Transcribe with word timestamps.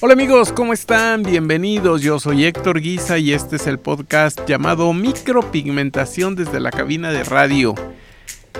Hola 0.00 0.12
amigos, 0.12 0.52
¿cómo 0.52 0.74
están? 0.74 1.22
Bienvenidos, 1.22 2.02
yo 2.02 2.20
soy 2.20 2.44
Héctor 2.44 2.82
Guisa 2.82 3.16
y 3.16 3.32
este 3.32 3.56
es 3.56 3.66
el 3.66 3.78
podcast 3.78 4.38
llamado 4.46 4.92
Micropigmentación 4.92 6.36
desde 6.36 6.60
la 6.60 6.70
cabina 6.70 7.10
de 7.12 7.24
radio. 7.24 7.74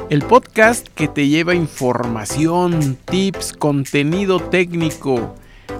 El 0.08 0.22
podcast 0.22 0.88
que 0.94 1.08
te 1.08 1.28
lleva 1.28 1.54
información, 1.54 2.96
tips, 3.04 3.52
contenido 3.52 4.40
técnico, 4.40 5.34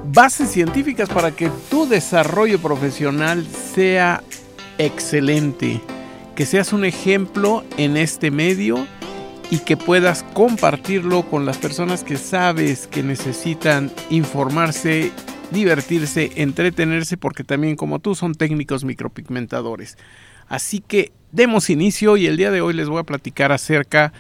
bases 0.05 0.51
científicas 0.51 1.09
para 1.09 1.31
que 1.31 1.51
tu 1.71 1.89
desarrollo 1.89 2.59
profesional 2.59 3.47
sea 3.47 4.23
excelente, 4.77 5.81
que 6.35 6.45
seas 6.45 6.75
un 6.75 6.85
ejemplo 6.85 7.65
en 7.79 7.97
este 7.97 8.31
medio 8.31 8.87
y 9.51 9.61
que 9.61 9.79
puedas 9.79 10.23
compartirlo 10.35 11.23
con 11.23 11.47
las 11.47 11.57
personas 11.57 12.05
que 12.05 12.19
sabes 12.19 12.87
que 12.87 13.03
necesitan 13.03 13.91
informarse 14.11 15.13
divertirse, 15.51 16.33
entretenerse, 16.37 17.17
porque 17.17 17.45
también 17.45 17.77
como 17.77 17.99
tú 17.99 18.15
son 18.15 18.35
técnicos 18.35 18.85
micropigmentadores. 18.85 19.97
Así 20.49 20.81
que 20.81 21.13
demos 21.33 21.71
inicio 21.71 22.17
y 22.17 22.27
el 22.27 22.37
día 22.37 22.51
de 22.51 22.61
hoy 22.61 22.75
les 22.75 22.89
voy 22.89 23.01
a 23.01 23.05
platicar 23.05 23.53
acerca 23.53 24.13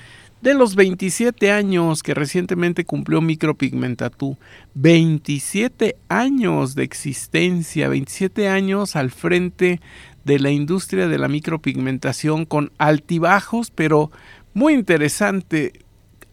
de 0.42 0.54
los 0.54 0.74
27 0.74 1.50
años 1.50 2.02
que 2.02 2.14
recientemente 2.14 2.84
cumplió 2.84 3.20
Micropigmentatú. 3.20 4.36
27 4.74 5.96
años 6.08 6.74
de 6.74 6.84
existencia, 6.84 7.88
27 7.88 8.48
años 8.48 8.96
al 8.96 9.10
frente 9.10 9.80
de 10.24 10.38
la 10.38 10.50
industria 10.50 11.08
de 11.08 11.18
la 11.18 11.28
micropigmentación 11.28 12.44
con 12.44 12.72
altibajos, 12.78 13.70
pero 13.70 14.10
muy 14.54 14.74
interesante. 14.74 15.72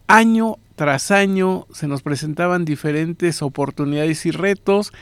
Año 0.06 0.58
tras 0.76 1.10
año 1.10 1.66
se 1.72 1.86
nos 1.86 2.02
presentaban 2.02 2.64
diferentes 2.64 3.42
oportunidades 3.42 4.26
y 4.26 4.30
retos 4.30 4.92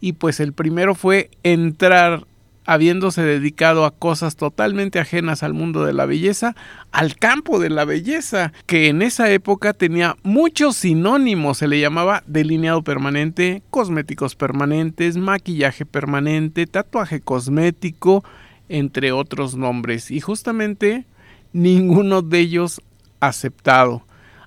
y 0.00 0.12
pues 0.14 0.40
el 0.40 0.52
primero 0.52 0.94
fue 0.94 1.30
entrar 1.42 2.26
habiéndose 2.66 3.22
dedicado 3.22 3.84
a 3.84 3.90
cosas 3.90 4.36
totalmente 4.36 4.98
ajenas 4.98 5.42
al 5.42 5.54
mundo 5.54 5.84
de 5.84 5.92
la 5.92 6.06
belleza, 6.06 6.54
al 6.92 7.16
campo 7.16 7.58
de 7.58 7.70
la 7.70 7.84
belleza, 7.84 8.52
que 8.66 8.88
en 8.88 9.02
esa 9.02 9.30
época 9.30 9.74
tenía 9.74 10.16
muchos 10.22 10.76
sinónimos, 10.76 11.58
se 11.58 11.68
le 11.68 11.80
llamaba 11.80 12.22
delineado 12.26 12.82
permanente, 12.82 13.62
cosméticos 13.70 14.34
permanentes, 14.34 15.16
maquillaje 15.16 15.84
permanente, 15.84 16.66
tatuaje 16.66 17.20
cosmético, 17.20 18.24
entre 18.70 19.12
otros 19.12 19.56
nombres, 19.56 20.10
y 20.10 20.20
justamente 20.20 21.04
ninguno 21.52 22.22
de 22.22 22.38
ellos 22.38 22.80
aceptado 23.20 24.03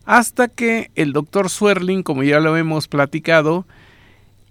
hasta 0.07 0.47
que 0.47 0.89
el 0.95 1.11
doctor 1.11 1.49
Swerling, 1.49 2.01
como 2.01 2.23
ya 2.23 2.39
lo 2.39 2.55
hemos 2.55 2.87
platicado, 2.87 3.67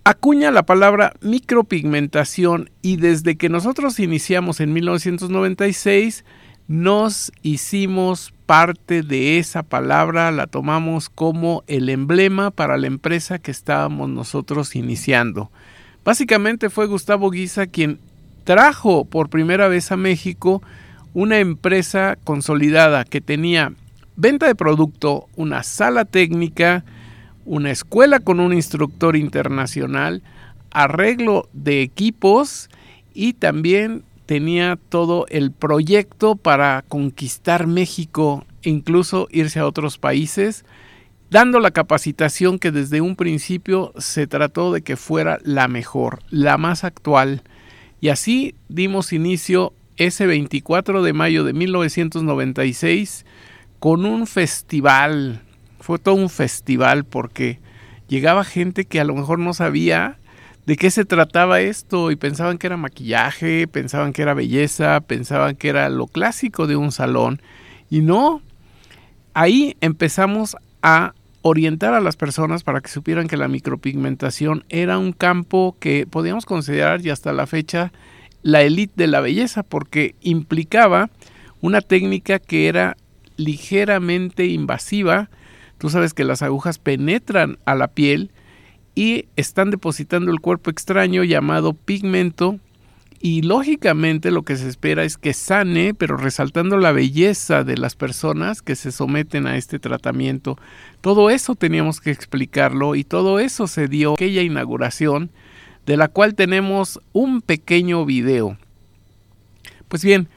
acuña 0.04 0.50
la 0.50 0.66
palabra 0.66 1.14
micropigmentación 1.22 2.70
y 2.82 2.98
desde 2.98 3.36
que 3.36 3.48
nosotros 3.48 3.98
iniciamos 3.98 4.60
en 4.60 4.74
1996 4.74 6.26
nos 6.68 7.32
hicimos 7.42 8.34
parte 8.44 9.02
de 9.02 9.38
esa 9.38 9.62
palabra, 9.62 10.30
la 10.30 10.46
tomamos 10.46 11.08
como 11.08 11.64
el 11.68 11.88
emblema 11.88 12.50
para 12.50 12.76
la 12.76 12.86
empresa 12.86 13.38
que 13.38 13.50
estábamos 13.50 14.10
nosotros 14.10 14.76
iniciando. 14.76 15.50
Básicamente 16.04 16.68
fue 16.68 16.86
Gustavo 16.86 17.30
Guisa 17.30 17.66
quien 17.66 17.98
trajo 18.44 19.06
por 19.06 19.30
primera 19.30 19.68
vez 19.68 19.90
a 19.90 19.96
México 19.96 20.62
una 21.14 21.38
empresa 21.38 22.18
consolidada 22.24 23.04
que 23.04 23.22
tenía 23.22 23.72
venta 24.16 24.46
de 24.46 24.54
producto, 24.54 25.28
una 25.36 25.62
sala 25.62 26.04
técnica, 26.04 26.84
una 27.44 27.70
escuela 27.70 28.18
con 28.18 28.40
un 28.40 28.52
instructor 28.52 29.16
internacional, 29.16 30.22
arreglo 30.70 31.48
de 31.52 31.82
equipos 31.82 32.68
y 33.14 33.34
también 33.34 34.02
tenía 34.26 34.76
todo 34.88 35.26
el 35.28 35.52
proyecto 35.52 36.34
para 36.34 36.84
conquistar 36.88 37.66
México 37.66 38.44
e 38.62 38.70
incluso 38.70 39.28
irse 39.30 39.60
a 39.60 39.66
otros 39.66 39.98
países, 39.98 40.64
dando 41.30 41.60
la 41.60 41.70
capacitación 41.70 42.58
que 42.58 42.72
desde 42.72 43.00
un 43.00 43.14
principio 43.14 43.92
se 43.98 44.26
trató 44.26 44.72
de 44.72 44.82
que 44.82 44.96
fuera 44.96 45.38
la 45.44 45.68
mejor, 45.68 46.20
la 46.30 46.58
más 46.58 46.82
actual. 46.82 47.42
Y 48.00 48.08
así 48.08 48.54
dimos 48.68 49.12
inicio 49.12 49.72
ese 49.96 50.26
24 50.26 51.02
de 51.02 51.12
mayo 51.12 51.44
de 51.44 51.52
1996 51.52 53.24
con 53.78 54.04
un 54.06 54.26
festival. 54.26 55.42
Fue 55.80 55.98
todo 55.98 56.14
un 56.14 56.30
festival 56.30 57.04
porque 57.04 57.60
llegaba 58.08 58.44
gente 58.44 58.84
que 58.84 59.00
a 59.00 59.04
lo 59.04 59.14
mejor 59.14 59.38
no 59.38 59.54
sabía 59.54 60.18
de 60.66 60.76
qué 60.76 60.90
se 60.90 61.04
trataba 61.04 61.60
esto 61.60 62.10
y 62.10 62.16
pensaban 62.16 62.58
que 62.58 62.66
era 62.66 62.76
maquillaje, 62.76 63.68
pensaban 63.68 64.12
que 64.12 64.22
era 64.22 64.34
belleza, 64.34 65.00
pensaban 65.00 65.54
que 65.54 65.68
era 65.68 65.88
lo 65.88 66.08
clásico 66.08 66.66
de 66.66 66.76
un 66.76 66.90
salón. 66.90 67.40
Y 67.88 68.00
no, 68.00 68.42
ahí 69.32 69.76
empezamos 69.80 70.56
a 70.82 71.14
orientar 71.42 71.94
a 71.94 72.00
las 72.00 72.16
personas 72.16 72.64
para 72.64 72.80
que 72.80 72.88
supieran 72.88 73.28
que 73.28 73.36
la 73.36 73.46
micropigmentación 73.46 74.64
era 74.68 74.98
un 74.98 75.12
campo 75.12 75.76
que 75.78 76.04
podíamos 76.10 76.44
considerar 76.44 77.06
y 77.06 77.10
hasta 77.10 77.32
la 77.32 77.46
fecha 77.46 77.92
la 78.42 78.62
élite 78.62 78.94
de 78.96 79.06
la 79.06 79.20
belleza 79.20 79.62
porque 79.62 80.16
implicaba 80.20 81.10
una 81.60 81.80
técnica 81.80 82.40
que 82.40 82.66
era 82.66 82.96
ligeramente 83.36 84.46
invasiva. 84.46 85.30
Tú 85.78 85.90
sabes 85.90 86.14
que 86.14 86.24
las 86.24 86.42
agujas 86.42 86.78
penetran 86.78 87.58
a 87.64 87.74
la 87.74 87.88
piel 87.88 88.30
y 88.94 89.26
están 89.36 89.70
depositando 89.70 90.32
el 90.32 90.40
cuerpo 90.40 90.70
extraño 90.70 91.22
llamado 91.24 91.74
pigmento 91.74 92.58
y 93.20 93.42
lógicamente 93.42 94.30
lo 94.30 94.42
que 94.42 94.56
se 94.56 94.68
espera 94.68 95.04
es 95.04 95.16
que 95.16 95.32
sane, 95.32 95.94
pero 95.94 96.16
resaltando 96.16 96.76
la 96.76 96.92
belleza 96.92 97.64
de 97.64 97.76
las 97.76 97.94
personas 97.94 98.62
que 98.62 98.76
se 98.76 98.92
someten 98.92 99.46
a 99.46 99.56
este 99.56 99.78
tratamiento. 99.78 100.58
Todo 101.00 101.30
eso 101.30 101.54
teníamos 101.54 102.00
que 102.00 102.10
explicarlo 102.10 102.94
y 102.94 103.04
todo 103.04 103.40
eso 103.40 103.66
se 103.66 103.88
dio 103.88 104.14
aquella 104.14 104.42
inauguración 104.42 105.30
de 105.86 105.96
la 105.96 106.08
cual 106.08 106.34
tenemos 106.34 107.00
un 107.12 107.40
pequeño 107.40 108.04
video. 108.04 108.58
Pues 109.88 110.04
bien, 110.04 110.28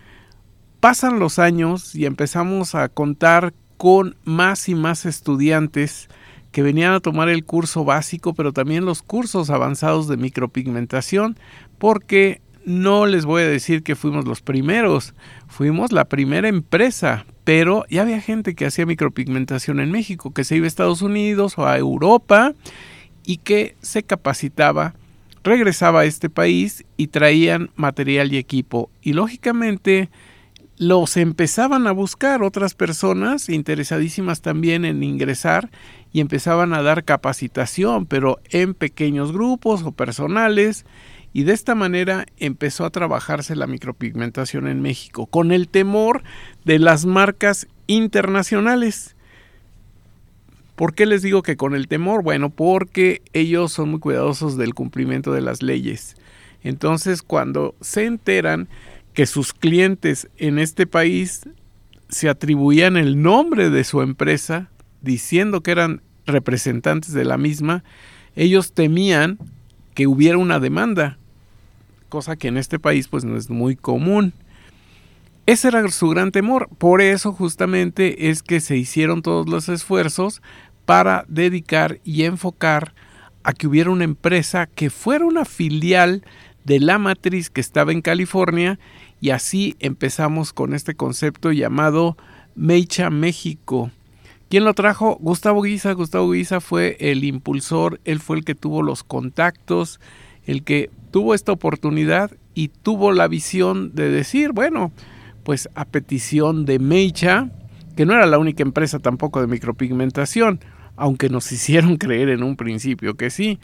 Pasan 0.79 1.19
los 1.19 1.39
años 1.39 1.93
y 1.93 2.05
empezamos 2.05 2.73
a 2.73 2.87
contar 2.87 3.53
con 3.77 4.15
más 4.23 4.69
y 4.69 4.75
más 4.75 5.05
estudiantes 5.05 6.07
que 6.51 6.63
venían 6.63 6.93
a 6.93 6.99
tomar 6.99 7.29
el 7.29 7.45
curso 7.45 7.83
básico, 7.83 8.33
pero 8.33 8.53
también 8.53 8.85
los 8.85 9.01
cursos 9.01 9.49
avanzados 9.49 10.07
de 10.07 10.17
micropigmentación, 10.17 11.37
porque 11.77 12.41
no 12.65 13.05
les 13.05 13.25
voy 13.25 13.43
a 13.43 13.47
decir 13.47 13.83
que 13.83 13.95
fuimos 13.95 14.25
los 14.25 14.41
primeros, 14.41 15.13
fuimos 15.47 15.91
la 15.91 16.05
primera 16.05 16.47
empresa, 16.47 17.25
pero 17.43 17.85
ya 17.89 18.03
había 18.03 18.21
gente 18.21 18.55
que 18.55 18.65
hacía 18.65 18.85
micropigmentación 18.85 19.79
en 19.79 19.91
México, 19.91 20.33
que 20.33 20.43
se 20.43 20.55
iba 20.55 20.65
a 20.65 20.67
Estados 20.67 21.01
Unidos 21.01 21.57
o 21.57 21.65
a 21.65 21.77
Europa 21.77 22.53
y 23.25 23.37
que 23.37 23.75
se 23.81 24.03
capacitaba, 24.03 24.93
regresaba 25.43 26.01
a 26.01 26.05
este 26.05 26.29
país 26.29 26.85
y 26.95 27.07
traían 27.07 27.69
material 27.75 28.33
y 28.33 28.37
equipo. 28.37 28.89
Y 29.01 29.13
lógicamente 29.13 30.09
los 30.79 31.17
empezaban 31.17 31.87
a 31.87 31.91
buscar 31.91 32.41
otras 32.41 32.73
personas 32.73 33.49
interesadísimas 33.49 34.41
también 34.41 34.85
en 34.85 35.03
ingresar 35.03 35.69
y 36.13 36.21
empezaban 36.21 36.73
a 36.73 36.81
dar 36.81 37.03
capacitación, 37.03 38.05
pero 38.05 38.39
en 38.49 38.73
pequeños 38.73 39.33
grupos 39.33 39.83
o 39.83 39.91
personales. 39.91 40.85
Y 41.33 41.43
de 41.43 41.51
esta 41.51 41.75
manera 41.75 42.25
empezó 42.37 42.85
a 42.85 42.91
trabajarse 42.91 43.57
la 43.57 43.67
micropigmentación 43.67 44.67
en 44.67 44.81
México, 44.81 45.25
con 45.25 45.51
el 45.51 45.67
temor 45.67 46.23
de 46.63 46.79
las 46.79 47.05
marcas 47.05 47.67
internacionales. 47.87 49.17
¿Por 50.77 50.95
qué 50.95 51.05
les 51.05 51.21
digo 51.21 51.43
que 51.43 51.57
con 51.57 51.75
el 51.75 51.89
temor? 51.89 52.23
Bueno, 52.23 52.49
porque 52.49 53.21
ellos 53.33 53.73
son 53.73 53.89
muy 53.91 53.99
cuidadosos 53.99 54.55
del 54.55 54.73
cumplimiento 54.73 55.33
de 55.33 55.41
las 55.41 55.61
leyes. 55.61 56.15
Entonces, 56.63 57.21
cuando 57.21 57.75
se 57.81 58.05
enteran 58.05 58.69
que 59.13 59.25
sus 59.25 59.53
clientes 59.53 60.29
en 60.37 60.59
este 60.59 60.87
país 60.87 61.41
se 62.09 62.29
atribuían 62.29 62.97
el 62.97 63.21
nombre 63.21 63.69
de 63.69 63.83
su 63.83 64.01
empresa 64.01 64.69
diciendo 65.01 65.61
que 65.61 65.71
eran 65.71 66.01
representantes 66.25 67.13
de 67.13 67.25
la 67.25 67.37
misma, 67.37 67.83
ellos 68.35 68.73
temían 68.73 69.37
que 69.93 70.07
hubiera 70.07 70.37
una 70.37 70.59
demanda, 70.59 71.17
cosa 72.09 72.35
que 72.35 72.47
en 72.47 72.57
este 72.57 72.79
país 72.79 73.07
pues 73.07 73.25
no 73.25 73.37
es 73.37 73.49
muy 73.49 73.75
común. 73.75 74.33
Ese 75.45 75.69
era 75.69 75.87
su 75.89 76.09
gran 76.09 76.31
temor, 76.31 76.69
por 76.77 77.01
eso 77.01 77.33
justamente 77.33 78.29
es 78.29 78.43
que 78.43 78.59
se 78.59 78.77
hicieron 78.77 79.21
todos 79.21 79.47
los 79.49 79.67
esfuerzos 79.69 80.41
para 80.85 81.25
dedicar 81.27 81.99
y 82.03 82.23
enfocar 82.23 82.93
a 83.43 83.53
que 83.53 83.67
hubiera 83.67 83.89
una 83.89 84.03
empresa 84.03 84.67
que 84.67 84.89
fuera 84.89 85.25
una 85.25 85.45
filial 85.45 86.23
de 86.63 86.79
la 86.79 86.97
matriz 86.97 87.49
que 87.49 87.61
estaba 87.61 87.91
en 87.91 88.01
California 88.01 88.79
y 89.21 89.31
así 89.31 89.75
empezamos 89.79 90.53
con 90.53 90.73
este 90.73 90.95
concepto 90.95 91.51
llamado 91.51 92.17
Meicha 92.55 93.09
México, 93.09 93.91
¿Quién 94.49 94.63
lo 94.63 94.73
trajo? 94.73 95.15
Gustavo 95.21 95.61
Guisa. 95.61 95.93
Gustavo 95.93 96.31
Guisa 96.31 96.59
fue 96.59 96.97
el 96.99 97.23
impulsor, 97.23 98.01
él 98.03 98.19
fue 98.19 98.37
el 98.37 98.43
que 98.43 98.55
tuvo 98.55 98.81
los 98.81 99.03
contactos, 99.03 99.99
el 100.47 100.63
que 100.63 100.89
tuvo 101.11 101.35
esta 101.35 101.51
oportunidad 101.51 102.31
y 102.55 102.69
tuvo 102.69 103.11
la 103.11 103.27
visión 103.27 103.93
de 103.93 104.09
decir, 104.09 104.51
bueno, 104.51 104.91
pues 105.43 105.69
a 105.75 105.85
petición 105.85 106.65
de 106.65 106.79
Meicha, 106.79 107.51
que 107.95 108.07
no 108.07 108.13
era 108.13 108.25
la 108.25 108.39
única 108.39 108.63
empresa 108.63 108.97
tampoco 108.97 109.39
de 109.39 109.45
micropigmentación, 109.45 110.59
aunque 110.95 111.29
nos 111.29 111.51
hicieron 111.51 111.97
creer 111.97 112.29
en 112.29 112.41
un 112.41 112.55
principio 112.55 113.13
que 113.13 113.29
sí. 113.29 113.59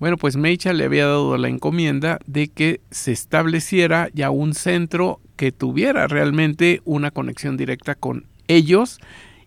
Bueno, 0.00 0.16
pues 0.16 0.36
Meicha 0.36 0.72
le 0.72 0.84
había 0.84 1.06
dado 1.06 1.36
la 1.38 1.48
encomienda 1.48 2.20
de 2.26 2.46
que 2.48 2.80
se 2.90 3.10
estableciera 3.10 4.08
ya 4.14 4.30
un 4.30 4.54
centro 4.54 5.20
que 5.36 5.50
tuviera 5.50 6.06
realmente 6.06 6.82
una 6.84 7.10
conexión 7.10 7.56
directa 7.56 7.96
con 7.96 8.26
ellos 8.46 9.00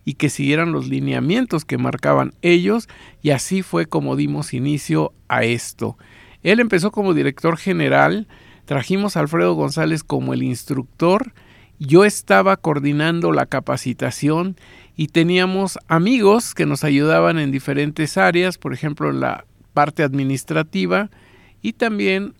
y 0.04 0.14
que 0.14 0.28
siguieran 0.28 0.72
los 0.72 0.88
lineamientos 0.88 1.64
que 1.64 1.78
marcaban 1.78 2.34
ellos 2.42 2.88
y 3.22 3.30
así 3.30 3.62
fue 3.62 3.86
como 3.86 4.14
dimos 4.14 4.52
inicio 4.52 5.14
a 5.28 5.44
esto. 5.44 5.96
Él 6.42 6.60
empezó 6.60 6.90
como 6.90 7.14
director 7.14 7.56
general, 7.56 8.26
trajimos 8.66 9.16
a 9.16 9.20
Alfredo 9.20 9.54
González 9.54 10.04
como 10.04 10.34
el 10.34 10.42
instructor, 10.42 11.32
yo 11.78 12.04
estaba 12.04 12.58
coordinando 12.58 13.32
la 13.32 13.46
capacitación 13.46 14.56
y 14.96 15.08
teníamos 15.08 15.78
amigos 15.88 16.54
que 16.54 16.66
nos 16.66 16.84
ayudaban 16.84 17.38
en 17.38 17.50
diferentes 17.50 18.18
áreas, 18.18 18.58
por 18.58 18.74
ejemplo 18.74 19.08
en 19.08 19.20
la 19.20 19.46
parte 19.72 20.02
administrativa 20.02 21.10
y 21.62 21.74
también 21.74 22.34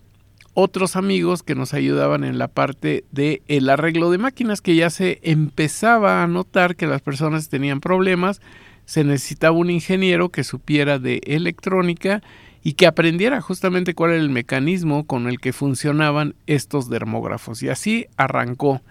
otros 0.53 0.95
amigos 0.95 1.41
que 1.43 1.55
nos 1.55 1.73
ayudaban 1.73 2.23
en 2.23 2.37
la 2.37 2.47
parte 2.47 3.05
de 3.11 3.41
el 3.47 3.69
arreglo 3.69 4.11
de 4.11 4.19
máquinas 4.19 4.61
que 4.61 4.75
ya 4.75 4.89
se 4.89 5.19
empezaba 5.23 6.21
a 6.21 6.27
notar 6.27 6.75
que 6.75 6.85
las 6.85 7.01
personas 7.01 7.49
tenían 7.49 7.79
problemas, 7.79 8.39
se 8.85 9.03
necesitaba 9.03 9.57
un 9.57 9.69
ingeniero 9.69 10.29
que 10.29 10.43
supiera 10.43 10.99
de 10.99 11.21
electrónica 11.25 12.21
y 12.63 12.73
que 12.73 12.87
aprendiera 12.87 13.41
justamente 13.41 13.93
cuál 13.93 14.11
era 14.11 14.21
el 14.21 14.29
mecanismo 14.29 15.05
con 15.05 15.27
el 15.27 15.39
que 15.39 15.53
funcionaban 15.53 16.35
estos 16.45 16.89
dermógrafos 16.89 17.63
y 17.63 17.69
así 17.69 18.05
arrancó. 18.15 18.81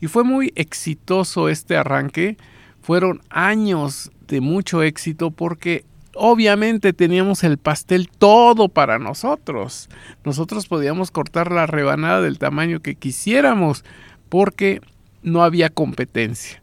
Y 0.00 0.06
fue 0.06 0.22
muy 0.22 0.52
exitoso 0.54 1.48
este 1.48 1.76
arranque, 1.76 2.36
fueron 2.80 3.20
años 3.28 4.12
de 4.28 4.40
mucho 4.40 4.82
éxito 4.82 5.30
porque 5.30 5.84
obviamente 6.18 6.92
teníamos 6.92 7.44
el 7.44 7.58
pastel 7.58 8.08
todo 8.08 8.68
para 8.68 8.98
nosotros. 8.98 9.88
Nosotros 10.24 10.66
podíamos 10.66 11.10
cortar 11.10 11.50
la 11.50 11.66
rebanada 11.66 12.20
del 12.20 12.38
tamaño 12.38 12.80
que 12.80 12.94
quisiéramos 12.94 13.84
porque 14.28 14.80
no 15.22 15.42
había 15.42 15.70
competencia. 15.70 16.62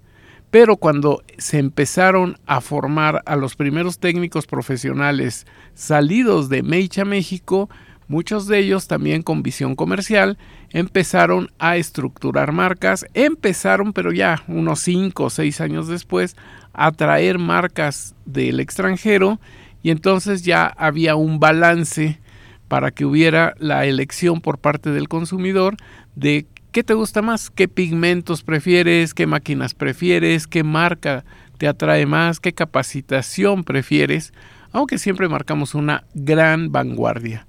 Pero 0.52 0.78
cuando 0.78 1.24
se 1.38 1.60
empezaron 1.60 2.38
a 2.46 2.62
formar 2.62 3.22
a 3.25 3.36
los 3.36 3.56
primeros 3.56 4.00
técnicos 4.00 4.48
profesionales 4.48 5.46
salidos 5.74 6.48
de 6.50 6.63
Meicha, 6.63 7.04
México, 7.04 7.69
muchos 8.07 8.48
de 8.48 8.60
ellos 8.60 8.88
también 8.88 9.22
con 9.22 9.44
visión 9.44 9.75
comercial, 9.75 10.38
empezaron 10.72 11.52
a 11.60 11.78
estructurar 11.78 12.52
marcas, 12.52 13.06
empezaron, 13.13 13.94
pero 13.94 14.12
ya 14.12 14.44
unos 14.48 14.80
5 14.81 15.24
o 15.24 15.30
6 15.30 15.62
años 15.62 15.88
después, 15.88 16.36
a 16.74 16.92
traer 16.92 17.40
marcas 17.40 18.16
del 18.25 18.60
extranjero 18.60 19.40
y 19.81 19.92
entonces 19.92 20.44
ya 20.44 20.66
había 20.66 21.16
un 21.16 21.40
balance 21.40 22.19
para 22.68 22.92
que 22.92 23.06
hubiera 23.06 23.54
la 23.60 23.86
elección 23.86 24.42
por 24.42 24.57
parte 24.57 24.92
del 24.92 25.07
consumidor 25.07 25.78
de 26.16 26.48
qué 26.72 26.84
te 26.84 26.94
gusta 26.94 27.22
más, 27.22 27.50
qué 27.50 27.68
pigmentos 27.68 28.44
prefieres, 28.44 29.13
qué 29.13 29.28
máquinas 29.28 29.74
prefieres, 29.74 30.48
qué 30.48 30.63
marca 30.63 31.24
te 31.57 31.68
atrae 31.68 32.06
más, 32.06 32.40
qué 32.40 32.54
capacitación 32.54 33.63
prefieres, 33.63 34.34
aunque 34.72 34.98
siempre 34.98 35.30
marcamos 35.30 35.74
una 35.74 36.04
gran 36.13 36.72
vanguardia. 36.72 37.48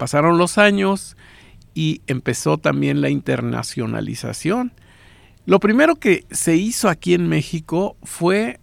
Pasaron 0.00 0.38
los 0.38 0.56
años 0.56 1.14
y 1.74 2.00
empezó 2.06 2.56
también 2.56 3.02
la 3.02 3.10
internacionalización. 3.10 4.72
Lo 5.44 5.60
primero 5.60 5.96
que 5.96 6.24
se 6.30 6.56
hizo 6.56 6.88
aquí 6.88 7.12
en 7.12 7.28
México 7.28 7.98
fue 8.02 8.60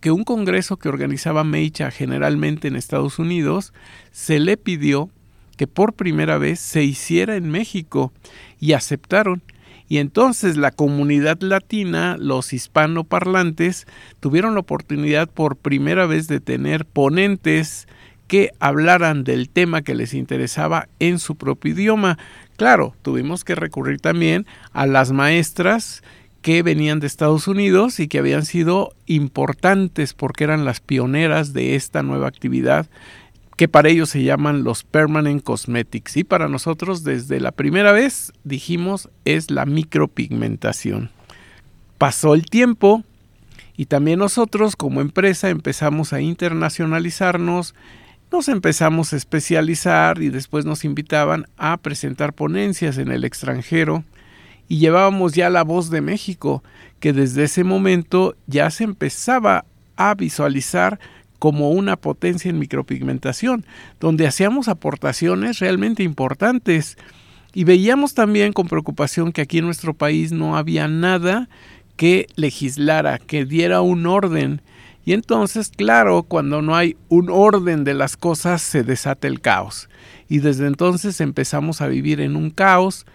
que 0.00 0.10
un 0.10 0.24
congreso 0.24 0.78
que 0.78 0.88
organizaba 0.88 1.44
Meicha 1.44 1.92
generalmente 1.92 2.66
en 2.66 2.74
Estados 2.74 3.20
Unidos 3.20 3.72
se 4.10 4.40
le 4.40 4.56
pidió 4.56 5.10
que 5.56 5.68
por 5.68 5.92
primera 5.92 6.38
vez 6.38 6.58
se 6.58 6.82
hiciera 6.82 7.36
en 7.36 7.50
México 7.50 8.12
y 8.58 8.72
aceptaron. 8.72 9.44
Y 9.86 9.98
entonces 9.98 10.56
la 10.56 10.72
comunidad 10.72 11.40
latina, 11.40 12.16
los 12.18 12.52
hispanoparlantes, 12.52 13.86
tuvieron 14.18 14.54
la 14.54 14.60
oportunidad 14.60 15.30
por 15.30 15.54
primera 15.54 16.06
vez 16.06 16.26
de 16.26 16.40
tener 16.40 16.84
ponentes 16.84 17.86
que 18.30 18.52
hablaran 18.60 19.24
del 19.24 19.48
tema 19.48 19.82
que 19.82 19.96
les 19.96 20.14
interesaba 20.14 20.86
en 21.00 21.18
su 21.18 21.34
propio 21.34 21.72
idioma. 21.72 22.16
Claro, 22.56 22.94
tuvimos 23.02 23.42
que 23.42 23.56
recurrir 23.56 24.00
también 24.00 24.46
a 24.72 24.86
las 24.86 25.10
maestras 25.10 26.04
que 26.40 26.62
venían 26.62 27.00
de 27.00 27.08
Estados 27.08 27.48
Unidos 27.48 27.98
y 27.98 28.06
que 28.06 28.20
habían 28.20 28.44
sido 28.44 28.94
importantes 29.06 30.14
porque 30.14 30.44
eran 30.44 30.64
las 30.64 30.80
pioneras 30.80 31.52
de 31.54 31.74
esta 31.74 32.04
nueva 32.04 32.28
actividad 32.28 32.86
que 33.56 33.66
para 33.66 33.88
ellos 33.88 34.10
se 34.10 34.22
llaman 34.22 34.62
los 34.62 34.84
permanent 34.84 35.42
cosmetics 35.42 36.16
y 36.16 36.22
para 36.22 36.48
nosotros 36.48 37.02
desde 37.02 37.40
la 37.40 37.50
primera 37.50 37.90
vez 37.90 38.32
dijimos 38.44 39.08
es 39.24 39.50
la 39.50 39.66
micropigmentación. 39.66 41.10
Pasó 41.98 42.34
el 42.34 42.44
tiempo 42.44 43.02
y 43.76 43.86
también 43.86 44.20
nosotros 44.20 44.76
como 44.76 45.00
empresa 45.00 45.50
empezamos 45.50 46.12
a 46.12 46.20
internacionalizarnos, 46.20 47.74
nos 48.32 48.48
empezamos 48.48 49.12
a 49.12 49.16
especializar 49.16 50.22
y 50.22 50.28
después 50.28 50.64
nos 50.64 50.84
invitaban 50.84 51.46
a 51.56 51.76
presentar 51.76 52.32
ponencias 52.32 52.98
en 52.98 53.10
el 53.10 53.24
extranjero 53.24 54.04
y 54.68 54.78
llevábamos 54.78 55.32
ya 55.32 55.50
la 55.50 55.64
voz 55.64 55.90
de 55.90 56.00
México, 56.00 56.62
que 57.00 57.12
desde 57.12 57.44
ese 57.44 57.64
momento 57.64 58.36
ya 58.46 58.70
se 58.70 58.84
empezaba 58.84 59.64
a 59.96 60.14
visualizar 60.14 61.00
como 61.40 61.70
una 61.70 61.96
potencia 61.96 62.50
en 62.50 62.58
micropigmentación, 62.58 63.66
donde 63.98 64.26
hacíamos 64.26 64.68
aportaciones 64.68 65.58
realmente 65.58 66.04
importantes. 66.04 66.98
Y 67.52 67.64
veíamos 67.64 68.14
también 68.14 68.52
con 68.52 68.68
preocupación 68.68 69.32
que 69.32 69.40
aquí 69.40 69.58
en 69.58 69.64
nuestro 69.64 69.94
país 69.94 70.30
no 70.30 70.56
había 70.56 70.86
nada 70.86 71.48
que 71.96 72.26
legislara, 72.36 73.18
que 73.18 73.44
diera 73.44 73.80
un 73.80 74.06
orden 74.06 74.62
y 75.04 75.12
entonces, 75.14 75.70
claro, 75.74 76.22
cuando 76.22 76.62
no 76.62 76.76
hay 76.76 76.96
un 77.08 77.30
orden 77.30 77.84
de 77.84 77.94
las 77.94 78.16
cosas, 78.16 78.60
se 78.60 78.82
desata 78.82 79.28
el 79.28 79.40
caos. 79.40 79.88
Y 80.28 80.38
desde 80.38 80.66
entonces 80.66 81.20
empezamos 81.20 81.80
a 81.80 81.88
vivir 81.88 82.20
en 82.20 82.36
un 82.36 82.50
caos 82.50 83.06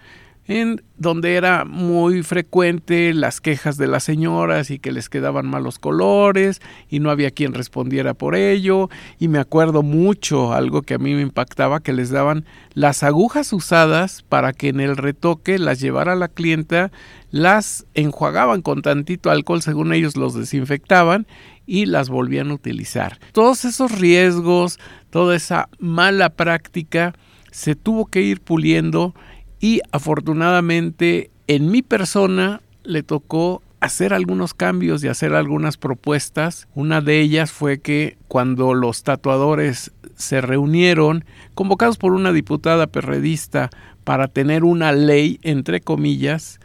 en 0.48 0.82
donde 0.96 1.34
era 1.34 1.64
muy 1.64 2.22
frecuente 2.22 3.12
las 3.12 3.40
quejas 3.40 3.76
de 3.76 3.86
las 3.86 4.04
señoras 4.04 4.70
y 4.70 4.78
que 4.78 4.92
les 4.92 5.08
quedaban 5.08 5.46
malos 5.46 5.78
colores 5.78 6.60
y 6.88 7.00
no 7.00 7.10
había 7.10 7.30
quien 7.30 7.52
respondiera 7.52 8.14
por 8.14 8.34
ello 8.34 8.88
y 9.18 9.28
me 9.28 9.38
acuerdo 9.38 9.82
mucho 9.82 10.52
algo 10.52 10.82
que 10.82 10.94
a 10.94 10.98
mí 10.98 11.14
me 11.14 11.22
impactaba 11.22 11.80
que 11.80 11.92
les 11.92 12.10
daban 12.10 12.44
las 12.74 13.02
agujas 13.02 13.52
usadas 13.52 14.22
para 14.28 14.52
que 14.52 14.68
en 14.68 14.80
el 14.80 14.96
retoque 14.96 15.58
las 15.58 15.80
llevara 15.80 16.14
la 16.14 16.28
clienta 16.28 16.92
las 17.30 17.86
enjuagaban 17.94 18.62
con 18.62 18.82
tantito 18.82 19.30
alcohol 19.30 19.62
según 19.62 19.92
ellos 19.92 20.16
los 20.16 20.34
desinfectaban 20.34 21.26
y 21.66 21.86
las 21.86 22.08
volvían 22.08 22.50
a 22.50 22.54
utilizar. 22.54 23.18
Todos 23.32 23.64
esos 23.64 23.98
riesgos, 23.98 24.78
toda 25.10 25.34
esa 25.34 25.68
mala 25.78 26.30
práctica 26.30 27.12
se 27.50 27.74
tuvo 27.74 28.06
que 28.06 28.22
ir 28.22 28.40
puliendo 28.40 29.14
y 29.60 29.80
afortunadamente 29.92 31.30
en 31.46 31.70
mi 31.70 31.82
persona 31.82 32.60
le 32.84 33.02
tocó 33.02 33.62
hacer 33.80 34.14
algunos 34.14 34.54
cambios 34.54 35.02
y 35.04 35.08
hacer 35.08 35.34
algunas 35.34 35.76
propuestas. 35.76 36.66
Una 36.74 37.00
de 37.00 37.20
ellas 37.20 37.52
fue 37.52 37.78
que 37.78 38.16
cuando 38.28 38.74
los 38.74 39.02
tatuadores 39.02 39.92
se 40.16 40.40
reunieron, 40.40 41.24
convocados 41.54 41.98
por 41.98 42.12
una 42.12 42.32
diputada 42.32 42.86
perredista 42.86 43.70
para 44.04 44.28
tener 44.28 44.64
una 44.64 44.92
ley, 44.92 45.38
entre 45.42 45.80
comillas, 45.80 46.58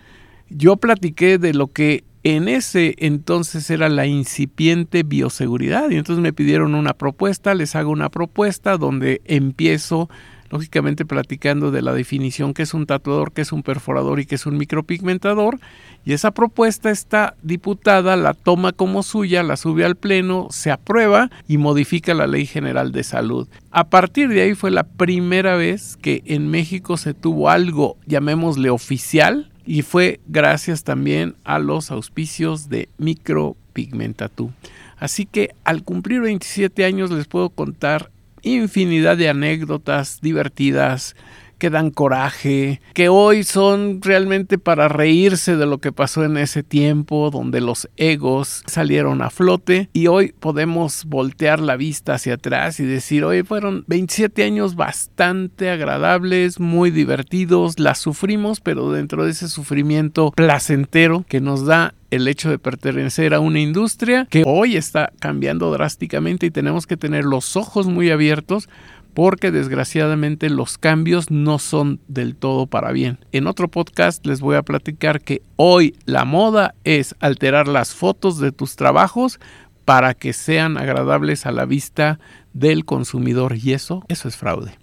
yo 0.50 0.78
platiqué 0.78 1.38
de 1.38 1.54
lo 1.54 1.68
que 1.68 2.04
en 2.24 2.48
ese 2.48 2.96
entonces 3.00 3.70
era 3.70 3.90
la 3.90 4.06
incipiente 4.06 5.04
bioseguridad 5.04 5.90
y 5.90 5.96
entonces 5.96 6.22
me 6.22 6.34
pidieron 6.34 6.76
una 6.76 6.94
propuesta, 6.94 7.56
les 7.56 7.76
hago 7.76 7.90
una 7.90 8.10
propuesta 8.10 8.78
donde 8.78 9.22
empiezo 9.26 10.10
lógicamente 10.52 11.06
platicando 11.06 11.72
de 11.72 11.82
la 11.82 11.94
definición 11.94 12.54
que 12.54 12.64
es 12.64 12.74
un 12.74 12.86
tatuador, 12.86 13.32
que 13.32 13.42
es 13.42 13.52
un 13.52 13.64
perforador 13.64 14.20
y 14.20 14.26
que 14.26 14.36
es 14.36 14.46
un 14.46 14.58
micropigmentador. 14.58 15.60
Y 16.04 16.14
esa 16.14 16.32
propuesta 16.32 16.92
esta 16.92 17.36
diputada 17.42 18.16
la 18.18 18.34
toma 18.34 18.74
como 18.74 19.02
suya, 19.02 19.44
la 19.44 19.56
sube 19.56 19.86
al 19.86 19.96
pleno, 19.96 20.48
se 20.52 20.72
aprueba 20.72 21.30
y 21.48 21.58
modifica 21.58 22.14
la 22.14 22.28
Ley 22.28 22.46
General 22.46 22.92
de 22.92 23.04
Salud. 23.04 23.48
A 23.72 23.86
partir 23.86 24.30
de 24.30 24.42
ahí 24.42 24.54
fue 24.54 24.72
la 24.72 24.84
primera 24.84 25.56
vez 25.56 25.98
que 26.02 26.22
en 26.26 26.50
México 26.50 26.98
se 26.98 27.14
tuvo 27.14 27.50
algo, 27.50 27.98
llamémosle 28.06 28.70
oficial, 28.70 29.52
y 29.66 29.84
fue 29.84 30.20
gracias 30.28 30.84
también 30.84 31.36
a 31.44 31.60
los 31.60 31.92
auspicios 31.92 32.68
de 32.68 32.90
Micropigmentatú. 32.98 34.52
Así 34.98 35.26
que 35.26 35.52
al 35.64 35.84
cumplir 35.84 36.22
27 36.22 36.84
años 36.84 37.12
les 37.12 37.28
puedo 37.28 37.50
contar 37.50 38.12
infinidad 38.44 39.18
de 39.18 39.30
anécdotas 39.30 40.20
divertidas, 40.22 41.16
que 41.62 41.70
dan 41.70 41.92
coraje, 41.92 42.82
que 42.96 43.08
hoy 43.08 43.44
son 43.44 44.02
realmente 44.02 44.58
para 44.58 44.88
reírse 44.88 45.56
de 45.56 45.68
lo 45.68 45.78
que 45.78 45.92
pasó 45.92 46.24
en 46.24 46.38
ese 46.38 46.64
tiempo 46.64 47.30
donde 47.30 47.62
los 47.62 47.88
egos 47.98 48.64
salieron 48.66 49.22
a 49.22 49.30
flote 49.30 49.88
y 49.94 50.08
hoy 50.08 50.34
podemos 50.40 51.06
voltear 51.06 51.60
la 51.60 51.76
vista 51.76 52.16
hacia 52.16 52.34
atrás 52.34 52.80
y 52.80 52.86
decir, 52.86 53.24
hoy 53.26 53.44
fueron 53.44 53.84
27 53.86 54.44
años 54.44 54.76
bastante 54.76 55.70
agradables, 55.70 56.60
muy 56.60 56.90
divertidos, 56.90 57.78
las 57.78 58.00
sufrimos, 58.00 58.60
pero 58.60 58.92
dentro 58.92 59.24
de 59.24 59.30
ese 59.30 59.48
sufrimiento 59.48 60.32
placentero 60.32 61.26
que 61.30 61.42
nos 61.42 61.68
da 61.68 61.94
el 62.12 62.28
hecho 62.28 62.50
de 62.50 62.60
pertenecer 62.60 63.34
a 63.34 63.40
una 63.40 63.60
industria 63.60 64.28
que 64.30 64.44
hoy 64.46 64.78
está 64.78 65.12
cambiando 65.20 65.72
drásticamente 65.72 66.46
y 66.46 66.52
tenemos 66.52 66.86
que 66.86 66.98
tener 66.98 67.24
los 67.24 67.56
ojos 67.56 67.88
muy 67.88 68.12
abiertos 68.12 68.70
porque 69.14 69.52
desgraciadamente 69.52 70.50
los 70.50 70.78
cambios 70.78 71.32
no 71.32 71.60
son 71.60 72.00
del 72.08 72.36
todo 72.36 72.68
para 72.68 72.92
bien. 72.92 73.20
En 73.32 73.48
otro 73.48 73.68
podcast 73.68 74.26
les 74.26 74.40
voy 74.40 74.56
a 74.56 74.64
platicar 74.64 75.22
que 75.22 75.42
hoy 75.56 75.96
la 76.06 76.26
moda 76.26 76.76
es 76.84 77.16
alterar 77.20 77.68
las 77.68 77.94
fotos 77.94 78.40
de 78.40 78.52
tus 78.52 78.76
trabajos 78.76 79.40
para 79.86 80.14
que 80.14 80.34
sean 80.34 80.78
agradables 80.78 81.46
a 81.46 81.52
la 81.52 81.66
vista 81.66 82.20
del 82.54 82.86
consumidor 82.86 83.56
y 83.56 83.74
eso, 83.74 84.04
eso 84.08 84.28
es 84.28 84.38
fraude. 84.38 84.78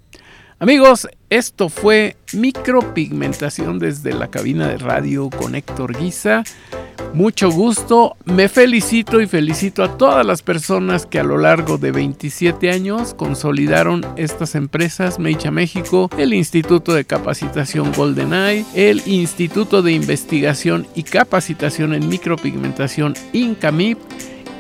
Amigos, 0.61 1.07
esto 1.31 1.69
fue 1.69 2.17
micropigmentación 2.33 3.79
desde 3.79 4.13
la 4.13 4.29
cabina 4.29 4.67
de 4.67 4.77
radio 4.79 5.31
con 5.31 5.55
Héctor 5.55 5.97
Guisa. 5.97 6.43
Mucho 7.15 7.51
gusto, 7.51 8.17
me 8.25 8.49
felicito 8.49 9.21
y 9.21 9.27
felicito 9.27 9.83
a 9.83 9.97
todas 9.97 10.25
las 10.25 10.43
personas 10.43 11.07
que 11.07 11.19
a 11.19 11.25
lo 11.25 11.39
largo 11.39 11.79
de 11.79 11.91
27 11.91 12.71
años 12.71 13.15
consolidaron 13.15 14.07
estas 14.17 14.55
empresas, 14.55 15.19
Meicha 15.19 15.51
México, 15.51 16.11
el 16.19 16.35
Instituto 16.35 16.95
de 16.95 17.05
Capacitación 17.05 17.93
GoldenEye, 17.93 18.65
el 18.75 19.03
Instituto 19.07 19.83
de 19.83 19.93
Investigación 19.93 20.87
y 20.95 21.03
Capacitación 21.03 21.95
en 21.95 22.09
Micropigmentación 22.09 23.15
INCAMIP 23.33 23.99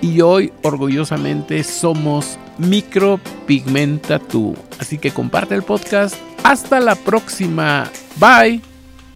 y 0.00 0.20
hoy 0.20 0.52
orgullosamente 0.62 1.62
somos 1.64 2.38
Micropigmenta 2.58 4.18
Tú. 4.18 4.56
Así 4.78 4.98
que 4.98 5.10
comparte 5.10 5.54
el 5.54 5.62
podcast. 5.62 6.16
Hasta 6.44 6.80
la 6.80 6.94
próxima. 6.94 7.90
Bye. 8.16 8.67